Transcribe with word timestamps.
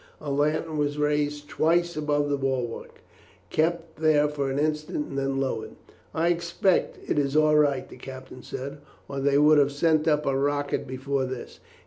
A 0.19 0.31
lantern 0.31 0.79
was 0.79 0.97
raised 0.97 1.47
twice 1.47 1.95
above 1.95 2.27
the 2.27 2.35
bulwark, 2.35 3.01
kept 3.51 3.97
there 3.99 4.27
for 4.27 4.49
an 4.49 4.57
instant, 4.57 5.09
and 5.09 5.15
then 5.15 5.39
lowered. 5.39 5.75
"I 6.11 6.29
expect 6.29 6.97
it 7.07 7.19
is 7.19 7.35
all 7.37 7.55
right," 7.55 7.87
the 7.87 7.97
captain 7.97 8.41
said, 8.41 8.79
"or 9.07 9.19
they 9.19 9.37
would 9.37 9.59
have 9.59 9.71
sent 9.71 10.07
up 10.07 10.25
a 10.25 10.35
rocket 10.35 10.87
before 10.87 11.25
this. 11.25 11.59